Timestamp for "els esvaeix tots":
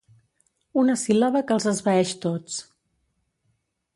1.57-2.57